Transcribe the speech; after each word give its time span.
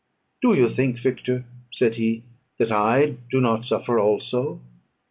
"Do 0.41 0.55
you 0.55 0.67
think, 0.67 0.97
Victor," 0.97 1.45
said 1.71 1.93
he, 1.93 2.23
"that 2.57 2.71
I 2.71 3.17
do 3.29 3.39
not 3.39 3.65
suffer 3.65 3.99
also? 3.99 4.59